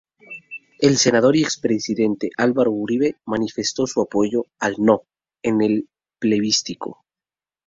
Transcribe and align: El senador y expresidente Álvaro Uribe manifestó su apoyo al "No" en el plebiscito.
El 0.79 0.97
senador 0.97 1.35
y 1.35 1.43
expresidente 1.43 2.31
Álvaro 2.35 2.71
Uribe 2.71 3.17
manifestó 3.25 3.85
su 3.85 4.01
apoyo 4.01 4.47
al 4.57 4.73
"No" 4.79 5.03
en 5.43 5.61
el 5.61 5.89
plebiscito. 6.17 7.05